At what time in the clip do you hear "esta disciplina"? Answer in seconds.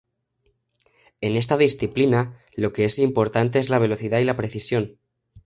1.35-2.35